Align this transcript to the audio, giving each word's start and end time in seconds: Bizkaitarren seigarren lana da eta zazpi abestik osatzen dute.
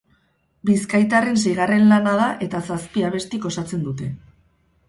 Bizkaitarren 0.69 1.37
seigarren 1.43 1.85
lana 1.91 2.15
da 2.21 2.31
eta 2.49 2.65
zazpi 2.71 3.07
abestik 3.11 3.47
osatzen 3.51 3.89
dute. 3.91 4.13